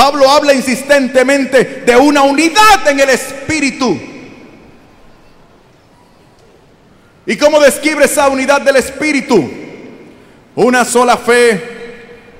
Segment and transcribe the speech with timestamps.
[0.00, 4.00] Pablo habla insistentemente de una unidad en el Espíritu.
[7.26, 9.48] ¿Y cómo describe esa unidad del Espíritu?
[10.56, 11.62] Una sola fe,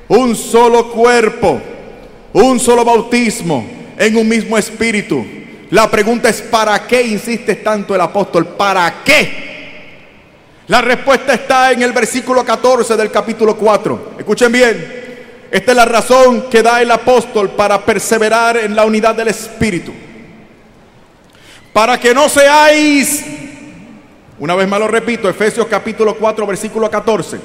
[0.09, 1.61] un solo cuerpo,
[2.33, 3.65] un solo bautismo
[3.97, 5.25] en un mismo Espíritu.
[5.71, 8.47] La pregunta es, ¿para qué insiste tanto el apóstol?
[8.47, 9.51] ¿Para qué?
[10.67, 14.15] La respuesta está en el versículo 14 del capítulo 4.
[14.19, 15.00] Escuchen bien.
[15.51, 19.93] Esta es la razón que da el apóstol para perseverar en la unidad del Espíritu.
[21.73, 23.25] Para que no seáis,
[24.39, 27.39] una vez más lo repito, Efesios capítulo 4, versículo 14.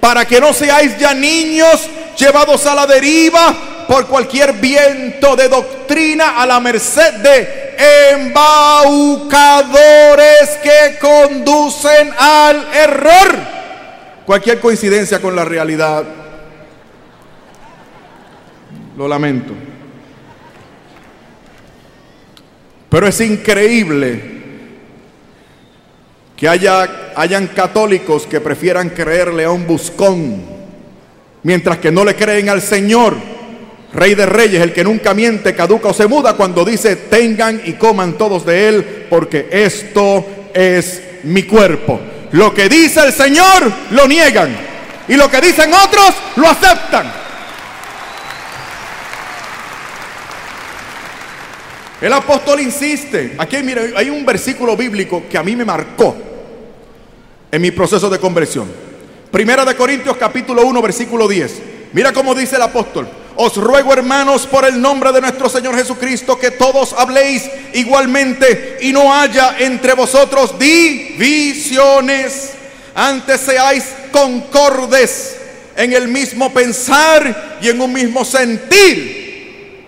[0.00, 3.54] Para que no seáis ya niños llevados a la deriva
[3.86, 7.76] por cualquier viento de doctrina a la merced de
[8.12, 9.28] embaucadores
[10.62, 13.36] que conducen al error.
[14.24, 16.19] Cualquier coincidencia con la realidad
[19.00, 19.54] lo lamento.
[22.90, 24.20] Pero es increíble
[26.36, 30.42] que haya, hayan católicos que prefieran creerle a un buscón,
[31.44, 33.16] mientras que no le creen al Señor,
[33.94, 37.72] Rey de Reyes, el que nunca miente, caduca o se muda cuando dice, tengan y
[37.72, 41.98] coman todos de él, porque esto es mi cuerpo.
[42.32, 44.54] Lo que dice el Señor lo niegan
[45.08, 47.19] y lo que dicen otros lo aceptan.
[52.00, 53.34] El apóstol insiste.
[53.36, 56.16] Aquí mire, hay un versículo bíblico que a mí me marcó
[57.52, 58.70] en mi proceso de conversión.
[59.30, 61.62] Primera de Corintios capítulo 1 versículo 10.
[61.92, 63.06] Mira cómo dice el apóstol.
[63.36, 68.92] Os ruego hermanos por el nombre de nuestro Señor Jesucristo que todos habléis igualmente y
[68.92, 72.52] no haya entre vosotros divisiones.
[72.94, 75.36] Antes seáis concordes
[75.76, 79.19] en el mismo pensar y en un mismo sentir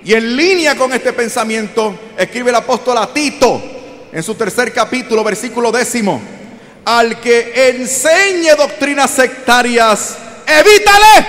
[0.05, 3.63] y en línea con este pensamiento, escribe el apóstol a Tito
[4.13, 6.21] en su tercer capítulo, versículo décimo.
[6.85, 11.27] Al que enseñe doctrinas sectarias, evítale.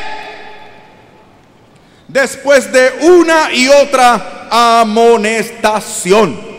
[2.08, 6.54] Después de una y otra amonestación.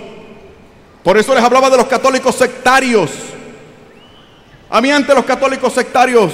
[1.02, 3.10] Por eso les hablaba de los católicos sectarios.
[4.70, 6.32] A mí antes los católicos sectarios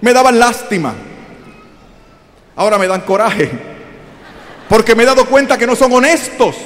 [0.00, 0.94] me daban lástima.
[2.54, 3.71] Ahora me dan coraje
[4.72, 6.56] porque me he dado cuenta que no son honestos.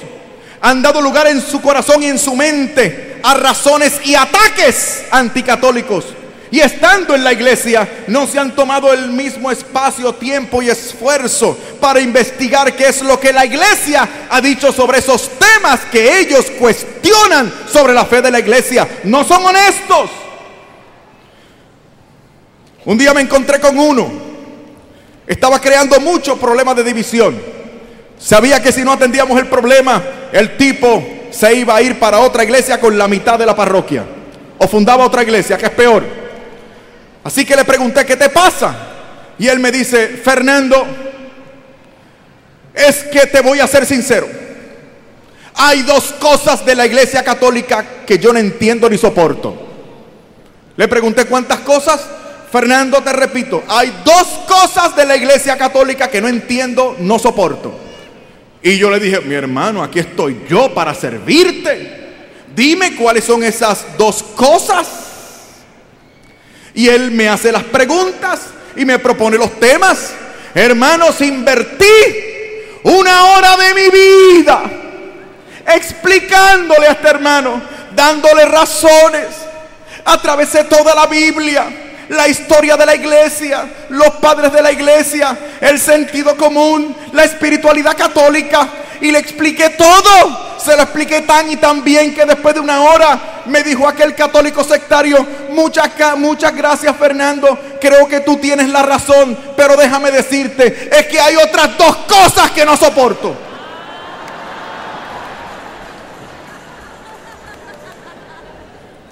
[0.61, 6.05] Han dado lugar en su corazón y en su mente a razones y ataques anticatólicos.
[6.53, 11.59] Y estando en la iglesia, no se han tomado el mismo espacio, tiempo y esfuerzo
[11.81, 16.47] para investigar qué es lo que la iglesia ha dicho sobre esos temas que ellos
[16.61, 18.87] cuestionan sobre la fe de la iglesia.
[19.03, 20.11] No son honestos.
[22.85, 24.13] Un día me encontré con uno.
[25.27, 27.56] Estaba creando muchos problemas de división.
[28.19, 32.45] Sabía que si no atendíamos el problema, el tipo se iba a ir para otra
[32.45, 34.05] iglesia con la mitad de la parroquia.
[34.59, 36.05] O fundaba otra iglesia, que es peor.
[37.23, 38.75] Así que le pregunté, ¿qué te pasa?
[39.39, 40.87] Y él me dice, Fernando,
[42.73, 44.27] es que te voy a ser sincero.
[45.55, 49.57] Hay dos cosas de la iglesia católica que yo no entiendo ni soporto.
[50.77, 52.01] Le pregunté cuántas cosas.
[52.53, 57.86] Fernando, te repito, hay dos cosas de la iglesia católica que no entiendo, no soporto.
[58.67, 61.89] Y yo le dije, mi hermano, aquí estoy yo para servirte.
[62.53, 64.89] Dime cuáles son esas dos cosas.
[66.75, 68.41] Y él me hace las preguntas
[68.75, 70.11] y me propone los temas.
[70.53, 71.85] Hermanos, invertí
[72.83, 74.63] una hora de mi vida
[75.65, 77.63] explicándole a este hermano,
[77.95, 79.29] dándole razones.
[80.05, 85.79] Atravesé toda la Biblia la historia de la iglesia, los padres de la iglesia, el
[85.81, 88.69] sentido común, la espiritualidad católica.
[89.01, 90.57] Y le expliqué todo.
[90.59, 94.15] Se lo expliqué tan y tan bien que después de una hora me dijo aquel
[94.15, 100.89] católico sectario, muchas, muchas gracias Fernando, creo que tú tienes la razón, pero déjame decirte,
[100.91, 103.37] es que hay otras dos cosas que no soporto.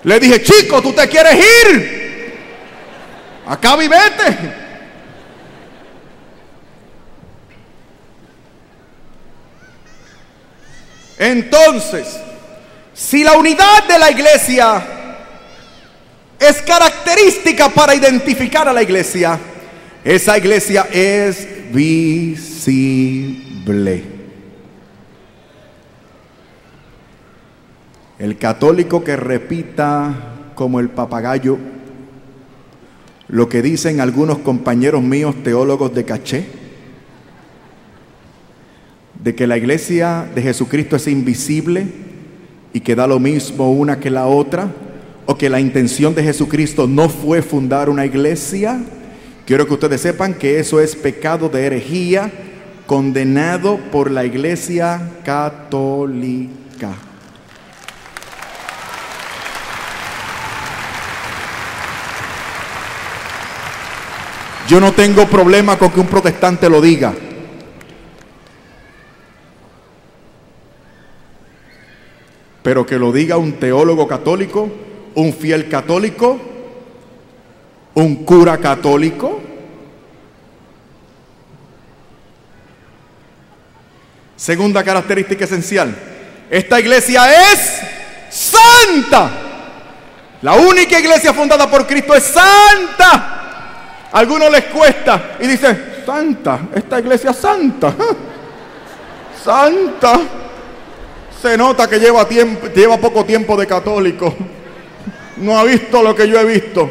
[0.02, 2.03] Le dije, chico, ¿tú te quieres ir?
[3.46, 4.64] Acá vivete.
[11.18, 12.18] Entonces,
[12.92, 14.82] si la unidad de la iglesia
[16.38, 19.38] es característica para identificar a la iglesia,
[20.02, 22.94] esa iglesia es visible.
[28.18, 30.14] El católico que repita
[30.54, 31.58] como el papagayo
[33.34, 36.46] lo que dicen algunos compañeros míos teólogos de caché,
[39.20, 41.84] de que la iglesia de Jesucristo es invisible
[42.72, 44.70] y que da lo mismo una que la otra,
[45.26, 48.80] o que la intención de Jesucristo no fue fundar una iglesia,
[49.44, 52.30] quiero que ustedes sepan que eso es pecado de herejía
[52.86, 56.92] condenado por la iglesia católica.
[64.68, 67.12] Yo no tengo problema con que un protestante lo diga.
[72.62, 74.70] Pero que lo diga un teólogo católico,
[75.16, 76.40] un fiel católico,
[77.92, 79.42] un cura católico.
[84.34, 85.94] Segunda característica esencial.
[86.48, 87.80] Esta iglesia es
[88.30, 89.30] santa.
[90.40, 93.43] La única iglesia fundada por Cristo es santa.
[94.14, 95.76] Algunos les cuesta y dice,
[96.06, 97.94] santa, esta iglesia es santa.
[99.44, 100.20] Santa.
[101.42, 104.34] Se nota que lleva, tiempo, lleva poco tiempo de católico.
[105.38, 106.90] No ha visto lo que yo he visto.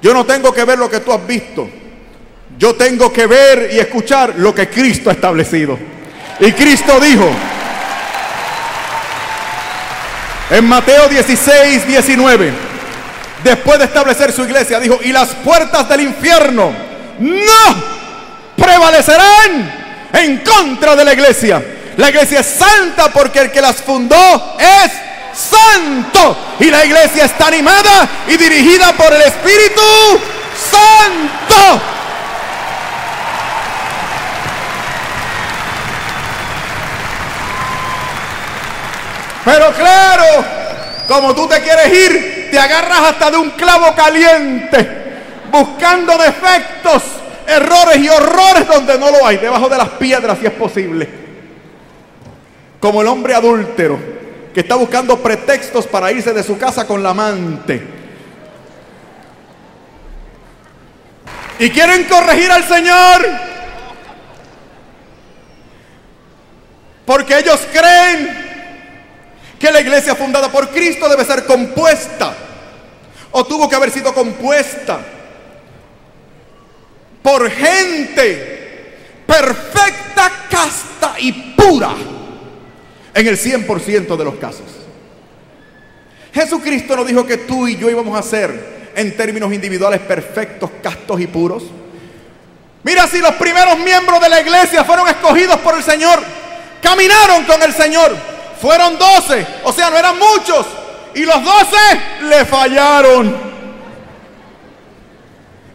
[0.00, 1.68] Yo no tengo que ver lo que tú has visto.
[2.56, 5.76] Yo tengo que ver y escuchar lo que Cristo ha establecido.
[6.38, 7.28] Y Cristo dijo
[10.50, 12.67] en Mateo 16, 19
[13.44, 16.72] después de establecer su iglesia, dijo, y las puertas del infierno
[17.18, 17.98] no
[18.56, 21.62] prevalecerán en contra de la iglesia.
[21.96, 24.92] La iglesia es santa porque el que las fundó es
[25.34, 26.36] santo.
[26.60, 29.82] Y la iglesia está animada y dirigida por el Espíritu
[30.70, 31.80] Santo.
[39.44, 40.44] Pero claro,
[41.06, 44.88] como tú te quieres ir, te agarras hasta de un clavo caliente,
[45.50, 47.02] buscando defectos,
[47.46, 51.08] errores y horrores donde no lo hay, debajo de las piedras si es posible.
[52.80, 53.98] Como el hombre adúltero
[54.52, 57.82] que está buscando pretextos para irse de su casa con la amante.
[61.58, 63.26] Y quieren corregir al Señor.
[67.04, 68.47] Porque ellos creen
[69.58, 72.34] que la iglesia fundada por Cristo debe ser compuesta
[73.30, 75.00] o tuvo que haber sido compuesta
[77.22, 78.58] por gente
[79.26, 81.90] perfecta, casta y pura
[83.14, 84.66] en el 100% de los casos.
[86.32, 91.20] Jesucristo nos dijo que tú y yo íbamos a ser en términos individuales perfectos, castos
[91.20, 91.64] y puros.
[92.84, 96.20] Mira si los primeros miembros de la iglesia fueron escogidos por el Señor,
[96.80, 98.16] caminaron con el Señor,
[98.60, 100.66] fueron doce, o sea, no eran muchos.
[101.14, 103.48] Y los doce le fallaron.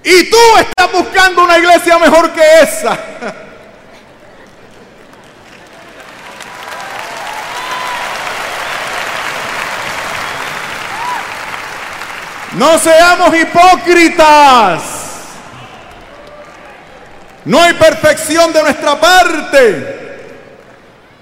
[0.04, 2.98] Y tú estás buscando una iglesia mejor que esa.
[12.54, 14.84] No seamos hipócritas.
[17.46, 20.03] No hay perfección de nuestra parte.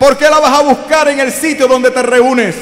[0.01, 2.55] ¿Por qué la vas a buscar en el sitio donde te reúnes?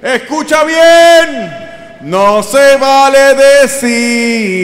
[0.00, 1.52] Escucha bien.
[2.00, 4.54] No se vale decir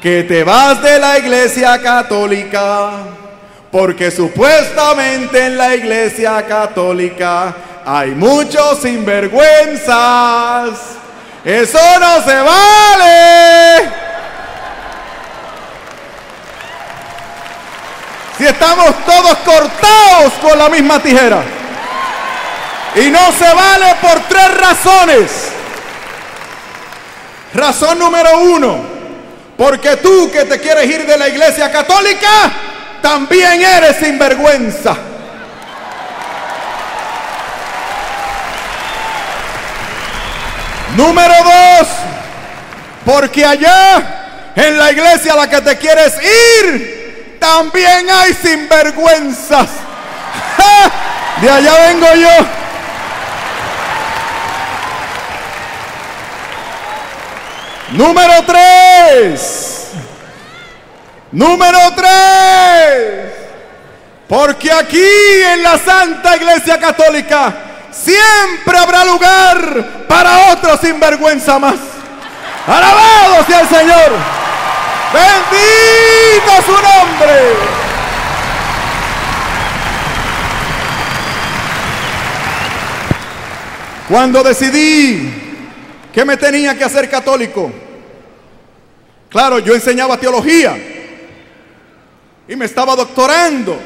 [0.00, 2.92] que te vas de la iglesia católica.
[3.70, 10.78] Porque supuestamente en la iglesia católica hay muchos sinvergüenzas.
[11.44, 14.07] Eso no se vale.
[18.38, 21.42] Si estamos todos cortados con la misma tijera.
[22.94, 25.52] Y no se vale por tres razones.
[27.54, 28.78] Razón número uno,
[29.56, 32.28] porque tú que te quieres ir de la iglesia católica,
[33.02, 34.96] también eres sinvergüenza.
[40.94, 41.88] Número dos,
[43.04, 46.14] porque allá en la iglesia a la que te quieres
[46.62, 46.97] ir,
[47.38, 49.68] también hay sinvergüenzas.
[51.40, 52.46] De allá vengo yo.
[57.92, 59.88] Número tres.
[61.32, 63.32] Número tres.
[64.28, 65.02] Porque aquí
[65.52, 67.54] en la Santa Iglesia Católica
[67.90, 71.76] siempre habrá lugar para otro sinvergüenza más.
[72.66, 74.37] Alabado sea el Señor.
[75.12, 77.78] Bendito su nombre.
[84.08, 85.32] Cuando decidí
[86.12, 87.70] que me tenía que hacer católico,
[89.28, 90.76] claro, yo enseñaba teología
[92.48, 93.78] y me estaba doctorando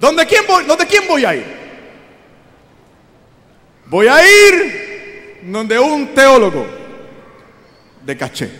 [0.00, 0.64] ¿Dónde quién voy?
[0.64, 1.44] ¿Dónde quién voy a ir?
[3.84, 6.66] Voy a ir donde un teólogo
[8.02, 8.50] de caché.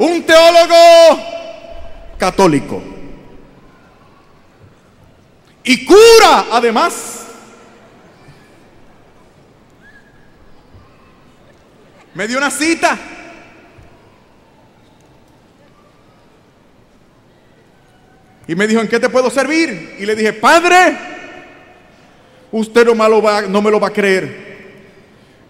[0.00, 1.22] Un teólogo
[2.16, 2.82] católico.
[5.62, 7.26] Y cura además.
[12.14, 12.98] Me dio una cita.
[18.48, 19.96] Y me dijo, ¿en qué te puedo servir?
[19.98, 20.96] Y le dije, Padre,
[22.52, 24.80] usted no me lo va, no me lo va a creer.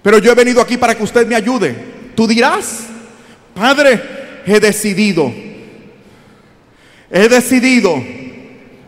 [0.02, 1.72] Pero yo he venido aquí para que usted me ayude.
[2.16, 2.86] Tú dirás,
[3.54, 5.32] Padre, he decidido.
[7.10, 8.02] He decidido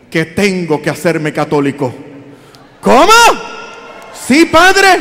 [0.09, 1.93] que tengo que hacerme católico.
[2.79, 3.11] ¿Cómo?
[4.27, 4.99] Sí, Padre.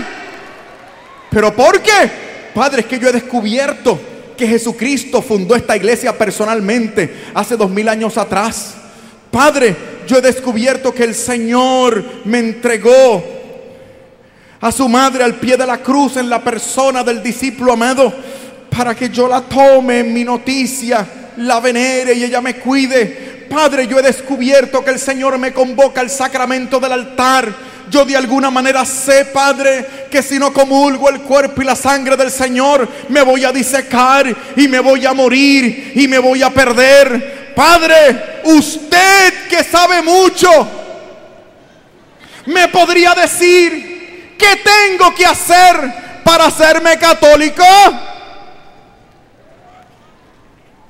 [1.30, 2.11] ¿Pero por qué?
[2.54, 3.99] Padre, es que yo he descubierto
[4.37, 8.75] que Jesucristo fundó esta iglesia personalmente hace dos mil años atrás.
[9.30, 13.23] Padre, yo he descubierto que el Señor me entregó
[14.61, 18.12] a su madre al pie de la cruz en la persona del discípulo amado
[18.75, 23.47] para que yo la tome en mi noticia, la venere y ella me cuide.
[23.50, 27.52] Padre, yo he descubierto que el Señor me convoca al sacramento del altar.
[27.91, 32.17] Yo de alguna manera sé, Padre, que si no comulgo el cuerpo y la sangre
[32.17, 36.49] del Señor, me voy a disecar y me voy a morir y me voy a
[36.49, 37.52] perder.
[37.55, 40.49] Padre, usted que sabe mucho,
[42.47, 47.64] me podría decir qué tengo que hacer para hacerme católico.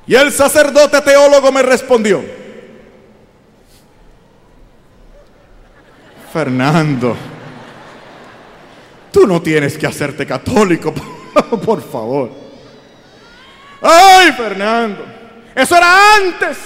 [0.06, 2.22] Y el sacerdote teólogo me respondió,
[6.32, 7.16] Fernando,
[9.12, 10.92] tú no tienes que hacerte católico,
[11.64, 12.30] por favor.
[13.80, 15.04] Ay, Fernando.
[15.54, 16.56] Eso era antes.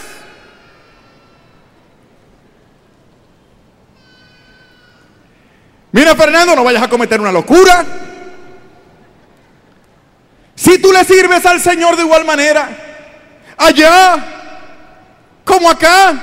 [5.92, 7.84] Mira, Fernando, no vayas a cometer una locura.
[10.54, 12.85] Si tú le sirves al Señor de igual manera,
[13.56, 14.36] allá
[15.44, 16.20] como acá,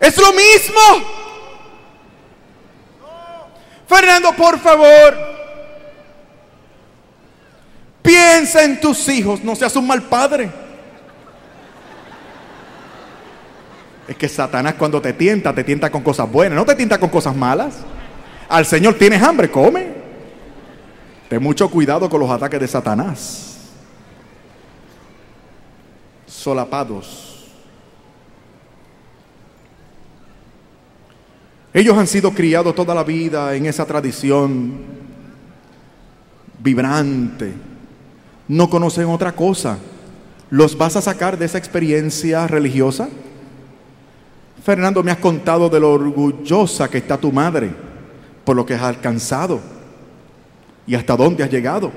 [0.00, 0.80] es lo mismo.
[3.86, 5.16] Fernando, por favor,
[8.02, 10.50] piensa en tus hijos, no seas un mal padre.
[14.08, 17.10] Es que Satanás cuando te tienta, te tienta con cosas buenas, no te tienta con
[17.10, 17.74] cosas malas.
[18.48, 19.88] Al Señor tienes hambre, come.
[21.28, 23.55] Ten mucho cuidado con los ataques de Satanás.
[26.46, 27.44] Solapados.
[31.74, 34.74] Ellos han sido criados toda la vida en esa tradición
[36.60, 37.52] vibrante.
[38.46, 39.76] No conocen otra cosa.
[40.48, 43.08] ¿Los vas a sacar de esa experiencia religiosa?
[44.64, 47.74] Fernando, me has contado de lo orgullosa que está tu madre
[48.44, 49.58] por lo que has alcanzado
[50.86, 51.90] y hasta dónde has llegado.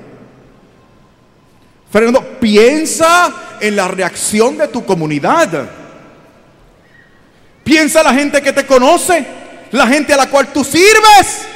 [1.88, 5.68] Fernando, piensa en la reacción de tu comunidad.
[7.64, 9.24] Piensa en la gente que te conoce,
[9.72, 11.46] la gente a la cual tú sirves.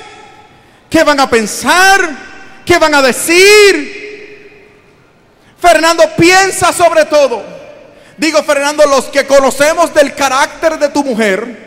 [0.88, 2.00] ¿Qué van a pensar?
[2.64, 4.02] ¿Qué van a decir?
[5.58, 7.54] Fernando, piensa sobre todo
[8.16, 11.64] Digo, Fernando, los que conocemos del carácter de tu mujer,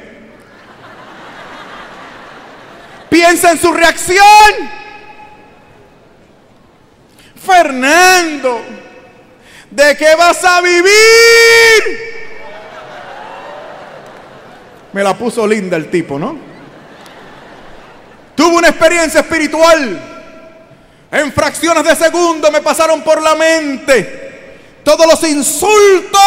[3.09, 4.77] piensa en su reacción.
[7.45, 8.61] Fernando,
[9.71, 12.07] ¿de qué vas a vivir?
[14.93, 16.37] Me la puso linda el tipo, ¿no?
[18.35, 19.99] Tuve una experiencia espiritual.
[21.11, 24.27] En fracciones de segundo me pasaron por la mente
[24.83, 26.19] todos los insultos,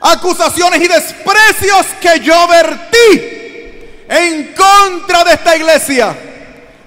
[0.00, 3.36] acusaciones y desprecios que yo vertí
[4.08, 6.16] en contra de esta iglesia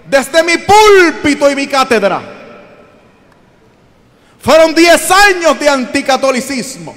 [0.05, 2.38] desde mi púlpito y mi cátedra.
[4.41, 6.95] Fueron 10 años de anticatolicismo.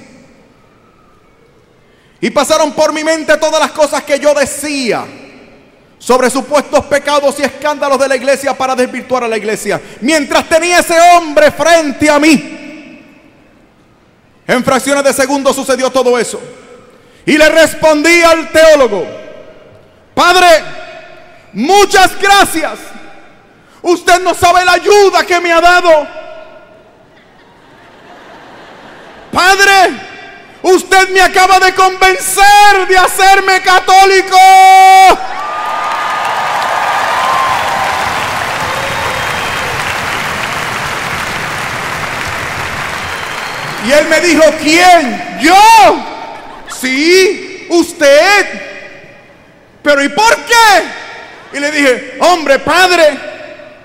[2.21, 5.05] Y pasaron por mi mente todas las cosas que yo decía
[5.99, 9.81] sobre supuestos pecados y escándalos de la iglesia para desvirtuar a la iglesia.
[10.01, 13.01] Mientras tenía ese hombre frente a mí,
[14.47, 16.41] en fracciones de segundo sucedió todo eso.
[17.25, 19.05] Y le respondí al teólogo,
[20.13, 20.47] Padre,
[21.53, 22.79] muchas gracias.
[23.81, 26.22] Usted no sabe la ayuda que me ha dado.
[29.33, 29.99] Padre,
[30.61, 34.37] usted me acaba de convencer de hacerme católico.
[43.87, 45.39] Y él me dijo, ¿quién?
[45.41, 45.55] Yo.
[46.79, 48.61] sí, usted.
[49.81, 51.57] Pero ¿y por qué?
[51.57, 53.17] Y le dije, hombre, padre,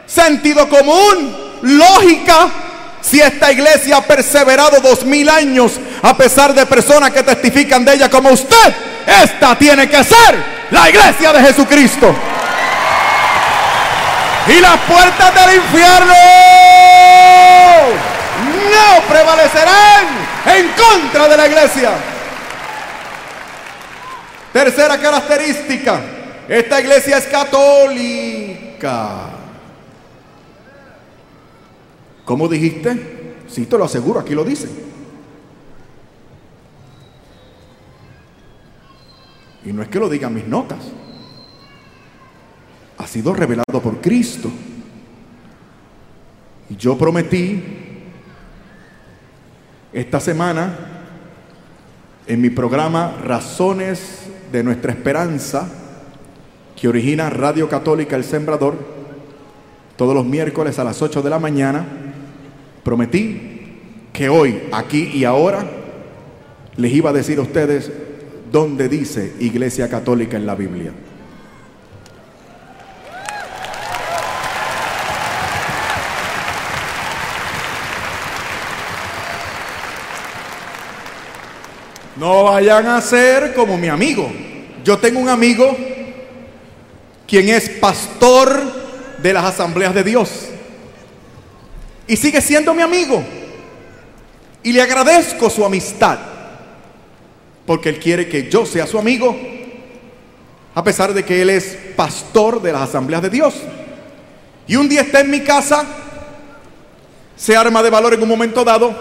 [0.06, 2.67] sentido común, lógica.
[3.08, 7.94] Si esta iglesia ha perseverado dos mil años a pesar de personas que testifican de
[7.94, 8.74] ella como usted,
[9.06, 12.14] esta tiene que ser la iglesia de Jesucristo.
[14.46, 16.14] Y las puertas del infierno
[18.72, 20.06] no prevalecerán
[20.56, 21.90] en contra de la iglesia.
[24.52, 26.00] Tercera característica,
[26.46, 29.37] esta iglesia es católica.
[32.28, 33.40] ¿Cómo dijiste?
[33.48, 34.68] Sí, te lo aseguro, aquí lo dice.
[39.64, 40.78] Y no es que lo digan mis notas.
[42.98, 44.50] Ha sido revelado por Cristo.
[46.68, 47.62] Y yo prometí
[49.94, 50.76] esta semana
[52.26, 55.66] en mi programa Razones de nuestra esperanza,
[56.76, 58.76] que origina Radio Católica El Sembrador,
[59.96, 62.04] todos los miércoles a las 8 de la mañana,
[62.88, 63.38] prometí
[64.14, 65.62] que hoy, aquí y ahora,
[66.76, 67.92] les iba a decir a ustedes
[68.50, 70.92] dónde dice Iglesia Católica en la Biblia.
[82.16, 84.32] No vayan a ser como mi amigo.
[84.82, 85.76] Yo tengo un amigo
[87.26, 88.62] quien es pastor
[89.22, 90.48] de las asambleas de Dios.
[92.08, 93.22] Y sigue siendo mi amigo.
[94.62, 96.18] Y le agradezco su amistad.
[97.64, 99.38] Porque él quiere que yo sea su amigo.
[100.74, 103.54] A pesar de que él es pastor de las asambleas de Dios.
[104.66, 105.84] Y un día está en mi casa.
[107.36, 108.92] Se arma de valor en un momento dado.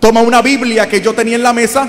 [0.00, 1.88] Toma una Biblia que yo tenía en la mesa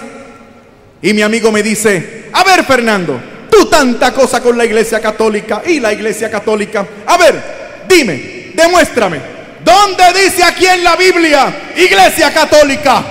[1.02, 3.20] y mi amigo me dice, a ver Fernando,
[3.52, 6.84] tú tanta cosa con la iglesia católica y la iglesia católica.
[7.06, 7.36] A ver,
[7.88, 9.20] dime, demuéstrame,
[9.66, 13.04] ¿dónde dice aquí en la Biblia iglesia católica?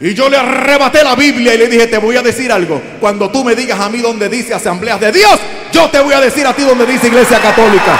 [0.00, 2.82] Y yo le arrebaté la Biblia y le dije, te voy a decir algo.
[3.00, 5.38] Cuando tú me digas a mí dónde dice asambleas de Dios,
[5.72, 7.96] yo te voy a decir a ti dónde dice iglesia católica.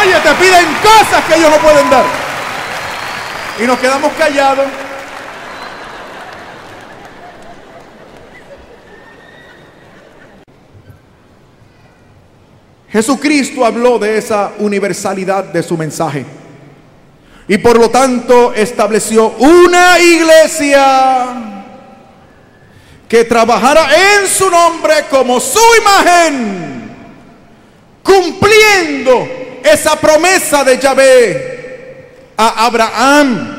[0.00, 2.04] Oye, te piden cosas que ellos no pueden dar.
[3.62, 4.66] Y nos quedamos callados.
[12.96, 16.24] Jesucristo habló de esa universalidad de su mensaje.
[17.46, 21.34] Y por lo tanto estableció una iglesia
[23.06, 26.90] que trabajara en su nombre como su imagen,
[28.02, 29.28] cumpliendo
[29.62, 33.56] esa promesa de Yahvé a Abraham.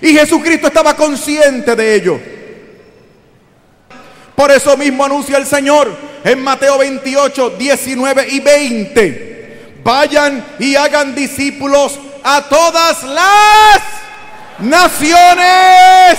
[0.00, 2.18] Y Jesucristo estaba consciente de ello.
[4.34, 9.80] Por eso mismo anuncia el Señor en Mateo 28, 19 y 20.
[9.82, 13.80] Vayan y hagan discípulos a todas las
[14.58, 16.18] naciones,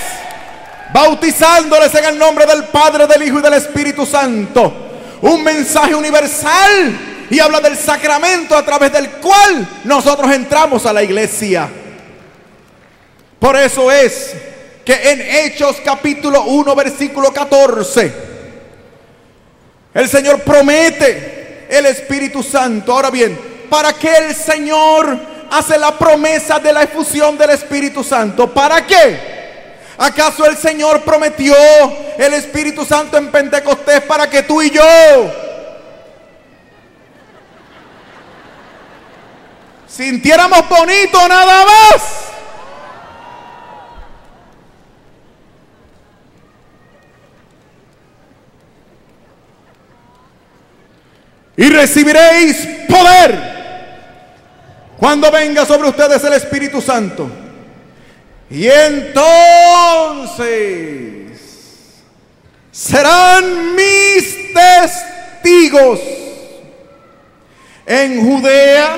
[0.93, 4.89] bautizándoles en el nombre del Padre, del Hijo y del Espíritu Santo.
[5.21, 11.03] Un mensaje universal y habla del sacramento a través del cual nosotros entramos a la
[11.03, 11.69] iglesia.
[13.39, 14.33] Por eso es
[14.83, 18.30] que en Hechos capítulo 1 versículo 14
[19.93, 22.93] el Señor promete el Espíritu Santo.
[22.93, 23.37] Ahora bien,
[23.69, 25.17] ¿para qué el Señor
[25.49, 28.53] hace la promesa de la efusión del Espíritu Santo?
[28.53, 29.31] ¿Para qué?
[29.97, 31.55] ¿Acaso el Señor prometió
[32.17, 34.83] el Espíritu Santo en Pentecostés para que tú y yo
[39.87, 42.30] sintiéramos bonito nada más?
[51.61, 53.51] Y recibiréis poder
[54.97, 57.29] cuando venga sobre ustedes el Espíritu Santo.
[58.49, 59.19] Y entonces
[62.71, 65.99] serán mis testigos
[67.85, 68.97] en Judea,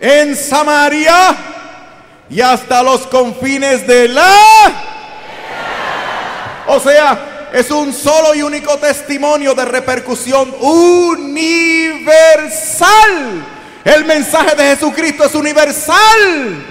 [0.00, 1.36] en Samaria
[2.30, 4.34] y hasta los confines de la...
[6.68, 11.50] O sea, es un solo y único testimonio de repercusión universal.
[13.84, 16.66] El mensaje de Jesucristo es universal.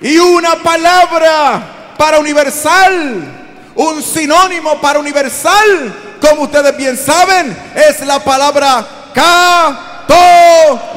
[0.00, 3.22] Y una palabra para universal,
[3.76, 10.92] un sinónimo para universal, como ustedes bien saben, es la palabra católica.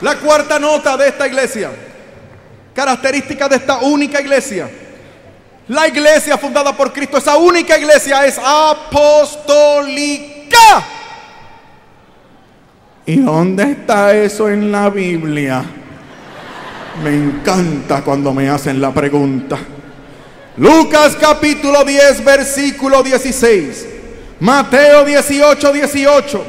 [0.00, 1.70] La cuarta nota de esta iglesia,
[2.74, 4.68] característica de esta única iglesia.
[5.68, 9.76] La iglesia fundada por Cristo, esa única iglesia es apostólica.
[13.06, 15.64] ¿Y dónde está eso en la Biblia?
[17.02, 19.58] Me encanta cuando me hacen la pregunta.
[20.56, 23.86] Lucas capítulo 10, versículo 16.
[24.40, 26.44] Mateo 18, 18.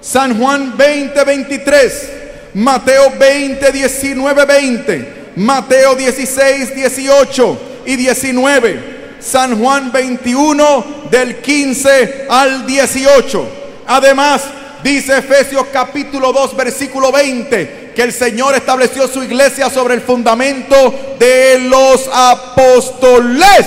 [0.00, 2.15] San Juan 20, 23.
[2.56, 5.14] Mateo 20, 19, 20.
[5.36, 8.96] Mateo 16, 18 y 19.
[9.20, 13.48] San Juan 21 del 15 al 18.
[13.86, 14.44] Además,
[14.82, 21.16] dice Efesios capítulo 2 versículo 20 que el Señor estableció su iglesia sobre el fundamento
[21.18, 23.66] de los apóstoles.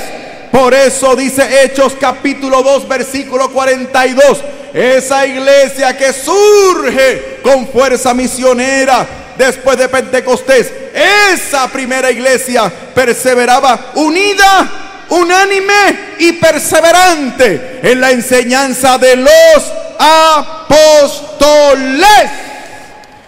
[0.52, 4.40] Por eso dice Hechos capítulo 2 versículo 42.
[4.74, 9.06] Esa iglesia que surge con fuerza misionera
[9.38, 10.72] después de Pentecostés.
[10.94, 14.70] Esa primera iglesia perseveraba unida,
[15.10, 21.30] unánime y perseverante en la enseñanza de los apóstoles.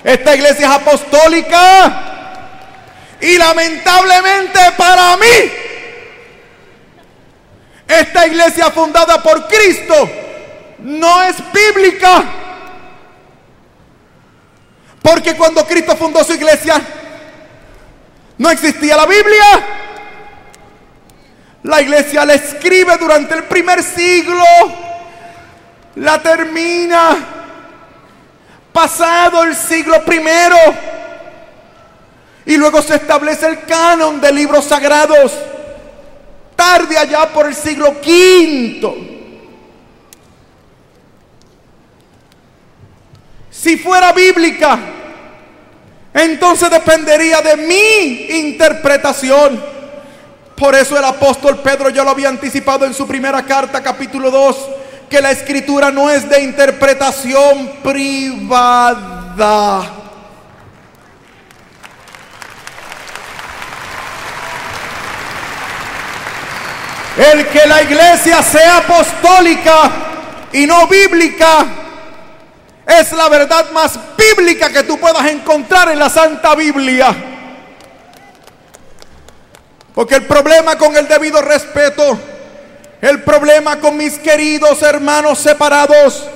[0.04, 2.08] Esta iglesia es apostólica.
[3.22, 5.52] Y lamentablemente para mí,
[7.88, 10.10] esta iglesia fundada por Cristo
[10.80, 12.41] no es bíblica.
[15.02, 16.80] Porque cuando Cristo fundó su iglesia,
[18.38, 19.44] no existía la Biblia.
[21.64, 24.44] La iglesia la escribe durante el primer siglo,
[25.96, 27.18] la termina
[28.72, 30.58] pasado el siglo primero.
[32.46, 35.34] Y luego se establece el canon de libros sagrados,
[36.56, 38.96] tarde allá por el siglo quinto.
[43.52, 44.80] Si fuera bíblica,
[46.14, 49.64] entonces dependería de mi interpretación.
[50.56, 54.58] Por eso el apóstol Pedro ya lo había anticipado en su primera carta, capítulo 2,
[55.10, 59.02] que la escritura no es de interpretación privada.
[67.18, 69.92] El que la iglesia sea apostólica
[70.54, 71.81] y no bíblica
[73.00, 77.16] es la verdad más bíblica que tú puedas encontrar en la Santa Biblia.
[79.94, 82.20] Porque el problema con el debido respeto,
[83.02, 86.28] el problema con mis queridos hermanos separados,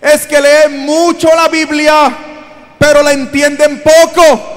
[0.00, 2.16] es que leen mucho la Biblia,
[2.78, 4.56] pero la entienden poco.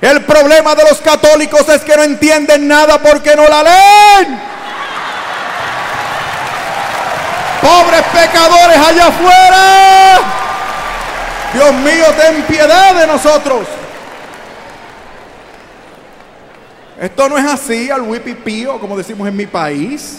[0.00, 4.49] El problema de los católicos es que no entienden nada porque no la leen.
[7.60, 10.18] Pobres pecadores allá afuera.
[11.52, 13.66] Dios mío, ten piedad de nosotros.
[17.00, 20.18] Esto no es así al wipipío, como decimos en mi país.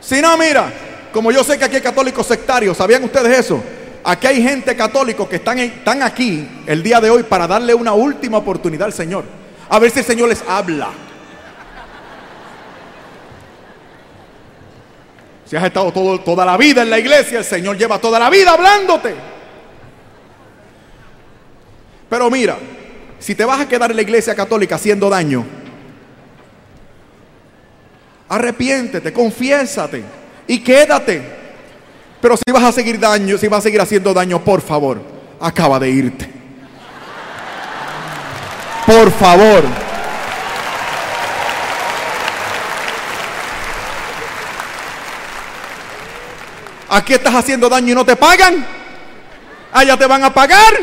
[0.00, 0.70] Si no, mira,
[1.12, 3.62] como yo sé que aquí hay católicos sectarios, ¿sabían ustedes eso?
[4.04, 7.94] Aquí hay gente católica que están, están aquí el día de hoy para darle una
[7.94, 9.24] última oportunidad al Señor.
[9.68, 10.88] A ver si el Señor les habla.
[15.46, 18.30] Si has estado todo, toda la vida en la iglesia, el Señor lleva toda la
[18.30, 19.14] vida hablándote.
[22.08, 22.56] Pero mira,
[23.18, 25.44] si te vas a quedar en la iglesia católica haciendo daño,
[28.28, 30.02] arrepiéntete, confiésate
[30.46, 31.22] y quédate.
[32.20, 35.02] Pero si vas a seguir daño, si vas a seguir haciendo daño, por favor,
[35.40, 36.30] acaba de irte.
[38.86, 39.83] Por favor.
[46.94, 48.64] Aquí estás haciendo daño y no te pagan.
[49.72, 50.74] Allá te van a pagar.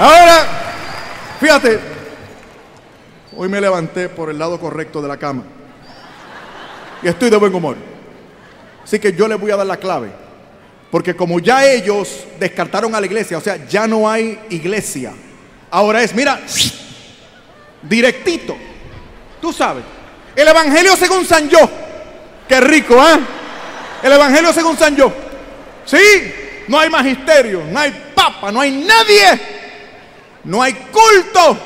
[0.00, 0.46] Ahora,
[1.40, 1.80] fíjate,
[3.36, 5.44] hoy me por el lado correcto de la cama
[7.02, 7.76] y estoy de buen humor.
[8.82, 10.10] Así que yo les voy a dar la clave,
[10.90, 15.12] porque como ya ellos descartaron a la iglesia, o sea, ya no hay iglesia.
[15.70, 16.40] Ahora es, mira,
[17.82, 18.56] directito.
[19.40, 19.84] Tú sabes,
[20.34, 21.58] el Evangelio según San Yo.
[22.48, 23.20] Qué rico, ¿ah?
[24.02, 25.12] El Evangelio según San Yo.
[25.84, 25.98] Sí,
[26.68, 29.40] no hay magisterio, no hay papa, no hay nadie
[30.44, 31.58] No hay culto.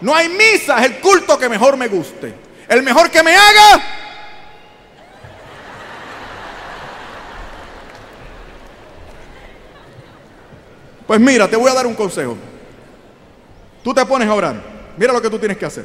[0.00, 0.78] No hay misa.
[0.78, 2.32] Es el culto que mejor me guste.
[2.68, 3.82] El mejor que me haga.
[11.06, 12.36] Pues mira, te voy a dar un consejo.
[13.82, 14.62] Tú te pones a orar.
[14.96, 15.84] Mira lo que tú tienes que hacer.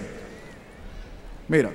[1.47, 1.71] Mira.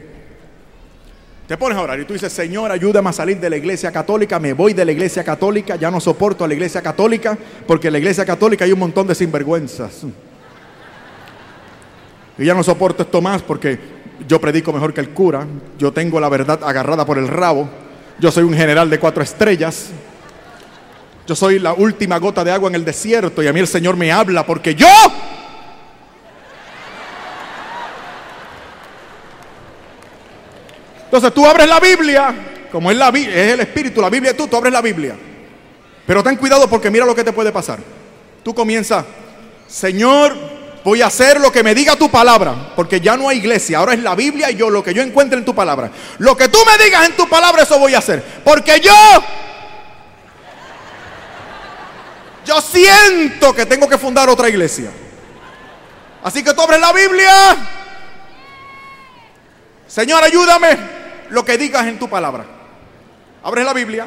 [1.49, 4.39] Te pones a orar y tú dices, Señor, ayúdame a salir de la iglesia católica,
[4.39, 7.95] me voy de la iglesia católica, ya no soporto a la iglesia católica, porque en
[7.95, 10.05] la iglesia católica hay un montón de sinvergüenzas.
[12.41, 13.79] Y ya no soporto esto más porque
[14.27, 15.47] yo predico mejor que el cura,
[15.79, 17.69] yo tengo la verdad agarrada por el rabo,
[18.19, 19.91] yo soy un general de cuatro estrellas,
[21.27, 23.97] yo soy la última gota de agua en el desierto y a mí el Señor
[23.97, 24.89] me habla porque yo
[31.05, 32.33] Entonces tú abres la Biblia,
[32.71, 35.17] como es, es el Espíritu, la Biblia tú, tú abres la Biblia.
[36.07, 37.81] Pero ten cuidado porque mira lo que te puede pasar.
[38.45, 39.05] Tú comienzas,
[39.67, 43.79] Señor, voy a hacer lo que me diga tu palabra, porque ya no hay iglesia,
[43.79, 45.91] ahora es la Biblia y yo lo que yo encuentre en tu palabra.
[46.19, 48.23] Lo que tú me digas en tu palabra, eso voy a hacer.
[48.45, 48.93] Porque yo,
[52.47, 54.91] yo siento que tengo que fundar otra iglesia.
[56.23, 57.57] Así que tú abres la Biblia.
[59.87, 60.79] Señor, ayúdame
[61.31, 62.45] lo que digas en tu palabra.
[63.43, 64.07] Abres la Biblia,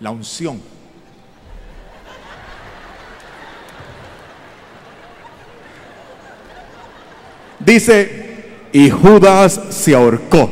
[0.00, 0.77] la unción.
[7.58, 10.50] Dice, y Judas se ahorcó.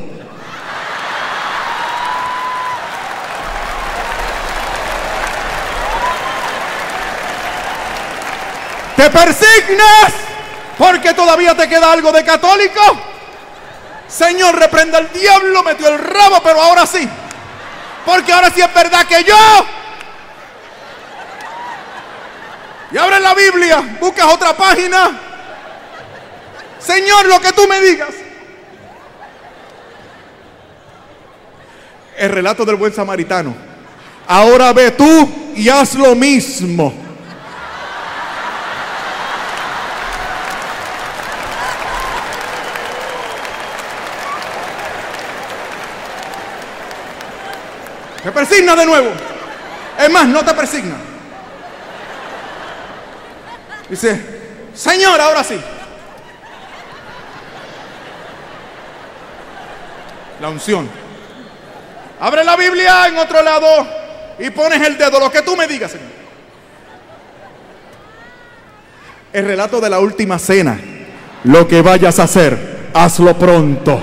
[8.96, 10.12] ¿Te persignas
[10.78, 12.80] porque todavía te queda algo de católico?
[14.08, 17.08] Señor, reprenda al diablo, metió el rabo, pero ahora sí.
[18.04, 19.36] Porque ahora sí es verdad que yo.
[22.92, 25.25] Y abre la Biblia, buscas otra página.
[26.86, 28.10] Señor, lo que tú me digas.
[32.16, 33.54] El relato del buen samaritano.
[34.28, 36.94] Ahora ve tú y haz lo mismo.
[48.22, 49.10] Te persigna de nuevo.
[49.98, 50.96] Es más, no te persigna.
[53.88, 54.20] Dice,
[54.74, 55.60] Señor, ahora sí.
[60.40, 60.88] La unción.
[62.20, 63.66] Abre la Biblia en otro lado
[64.38, 66.08] y pones el dedo, lo que tú me digas, Señor.
[69.32, 70.78] El relato de la última cena.
[71.44, 74.02] Lo que vayas a hacer, hazlo pronto.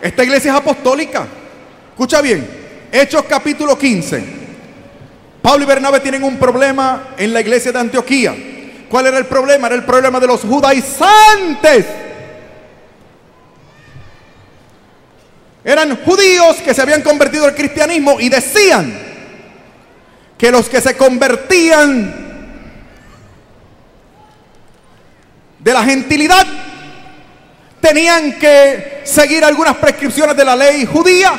[0.00, 1.26] Esta iglesia es apostólica.
[1.90, 2.46] Escucha bien,
[2.92, 4.43] Hechos capítulo 15.
[5.44, 8.34] Pablo y Bernabé tienen un problema en la iglesia de Antioquía.
[8.88, 9.66] ¿Cuál era el problema?
[9.66, 11.84] Era el problema de los judaizantes.
[15.62, 18.98] Eran judíos que se habían convertido al cristianismo y decían
[20.38, 22.14] que los que se convertían
[25.58, 26.46] de la gentilidad
[27.82, 31.34] tenían que seguir algunas prescripciones de la ley judía.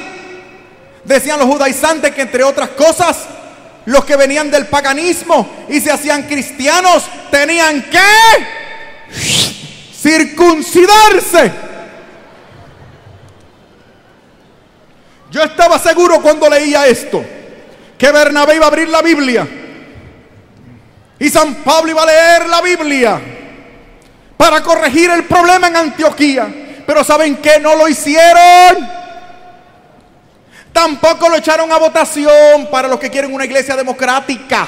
[1.04, 3.30] Decían los judaizantes que entre otras cosas,
[3.86, 8.00] los que venían del paganismo y se hacían cristianos tenían que
[9.94, 11.52] circuncidarse.
[15.32, 17.24] Yo estaba seguro cuando leía esto,
[17.98, 19.48] que Bernabé iba a abrir la Biblia
[21.20, 23.22] y San Pablo iba a leer la Biblia
[24.38, 26.48] para corregir el problema en Antioquía.
[26.86, 27.60] Pero ¿saben qué?
[27.60, 29.05] No lo hicieron.
[30.76, 34.68] Tampoco lo echaron a votación para los que quieren una iglesia democrática.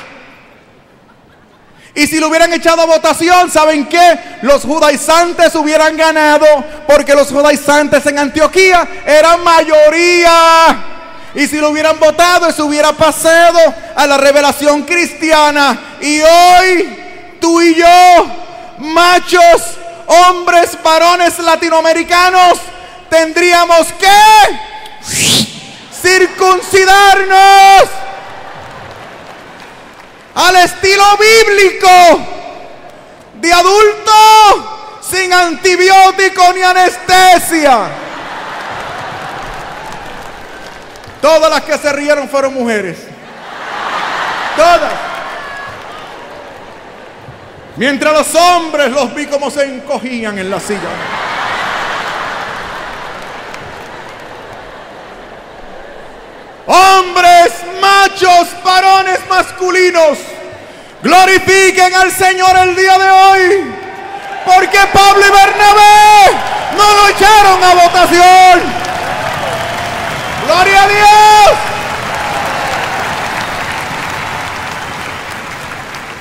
[1.94, 4.18] Y si lo hubieran echado a votación, ¿saben qué?
[4.44, 6.46] Los judaizantes hubieran ganado
[6.88, 10.78] porque los judaizantes en Antioquía eran mayoría.
[11.36, 13.60] Y si lo hubieran votado, eso hubiera pasado
[13.94, 15.98] a la revelación cristiana.
[16.00, 18.26] Y hoy, tú y yo
[18.78, 22.60] machos, hombres, varones latinoamericanos,
[23.10, 25.57] tendríamos que
[26.08, 27.90] circuncidarnos
[30.36, 31.90] al estilo bíblico
[33.34, 37.90] de adulto sin antibiótico ni anestesia.
[41.22, 43.00] Todas las que se rieron fueron mujeres.
[44.56, 44.94] Todas.
[47.76, 51.27] Mientras los hombres los vi como se encogían en la silla.
[57.98, 60.18] Machos, varones masculinos,
[61.02, 63.74] glorifiquen al Señor el día de hoy.
[64.46, 66.38] Porque Pablo y Bernabé
[66.78, 68.62] no lo echaron a votación.
[70.46, 71.58] Gloria a Dios.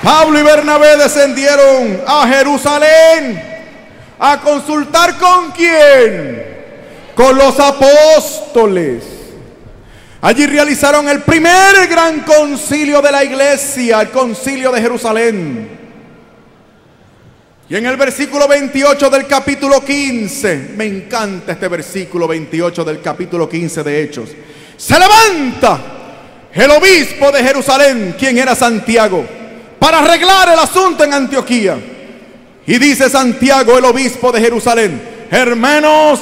[0.03, 3.43] Pablo y Bernabé descendieron a Jerusalén
[4.19, 6.45] a consultar con quién?
[7.15, 9.16] Con los apóstoles.
[10.27, 15.69] Allí realizaron el primer gran concilio de la iglesia, el concilio de Jerusalén.
[17.69, 23.49] Y en el versículo 28 del capítulo 15, me encanta este versículo 28 del capítulo
[23.49, 24.31] 15 de Hechos,
[24.77, 25.79] se levanta
[26.53, 29.25] el obispo de Jerusalén, quien era Santiago,
[29.79, 31.79] para arreglar el asunto en Antioquía.
[32.67, 36.19] Y dice Santiago, el obispo de Jerusalén, hermanos,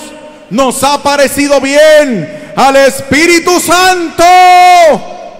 [0.51, 4.25] nos ha parecido bien al Espíritu Santo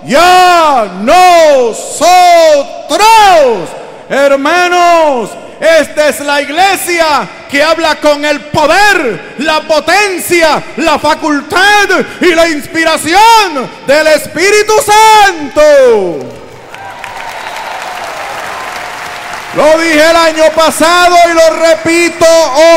[0.07, 2.19] ya nosotros,
[4.09, 11.89] hermanos, esta es la iglesia que habla con el poder, la potencia, la facultad
[12.21, 16.31] y la inspiración del Espíritu Santo.
[19.55, 22.27] Lo dije el año pasado y lo repito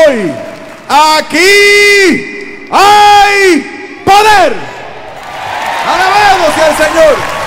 [0.06, 0.32] hoy.
[0.88, 3.77] Aquí hay
[4.08, 4.52] poder.
[5.86, 7.37] Alabado sea Señor.